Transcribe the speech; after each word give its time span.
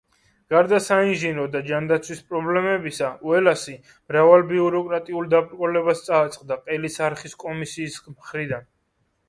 გარდა 0.51 0.77
საინჟინრო 0.85 1.43
და 1.55 1.59
ჯანდაცვის 1.67 2.21
პრობლემებისა, 2.31 3.11
უელასი 3.31 3.75
მრავალ 3.91 4.47
ბიუროკრატიულ 4.53 5.31
დაბრკოლებას 5.37 6.05
წააწყდა 6.09 6.61
ყელის 6.67 7.01
არხის 7.11 7.41
კომისიის 7.47 8.03
მხრიდან. 8.19 8.69